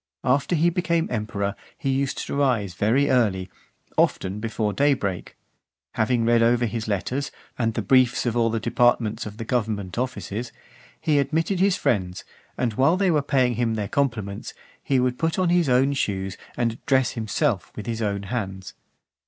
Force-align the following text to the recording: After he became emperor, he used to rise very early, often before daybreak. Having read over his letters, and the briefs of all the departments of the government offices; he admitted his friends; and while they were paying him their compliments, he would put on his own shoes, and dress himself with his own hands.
After 0.23 0.55
he 0.55 0.71
became 0.71 1.07
emperor, 1.11 1.53
he 1.77 1.91
used 1.91 2.17
to 2.25 2.35
rise 2.35 2.73
very 2.73 3.07
early, 3.11 3.51
often 3.99 4.39
before 4.39 4.73
daybreak. 4.73 5.35
Having 5.91 6.25
read 6.25 6.41
over 6.41 6.65
his 6.65 6.87
letters, 6.87 7.29
and 7.55 7.75
the 7.75 7.83
briefs 7.83 8.25
of 8.25 8.35
all 8.35 8.49
the 8.49 8.59
departments 8.59 9.27
of 9.27 9.37
the 9.37 9.45
government 9.45 9.99
offices; 9.99 10.51
he 10.99 11.19
admitted 11.19 11.59
his 11.59 11.75
friends; 11.77 12.23
and 12.57 12.73
while 12.73 12.97
they 12.97 13.11
were 13.11 13.21
paying 13.21 13.57
him 13.57 13.75
their 13.75 13.87
compliments, 13.87 14.55
he 14.81 14.99
would 14.99 15.19
put 15.19 15.37
on 15.37 15.49
his 15.49 15.69
own 15.69 15.93
shoes, 15.93 16.35
and 16.57 16.83
dress 16.87 17.11
himself 17.11 17.71
with 17.75 17.85
his 17.85 18.01
own 18.01 18.23
hands. 18.23 18.73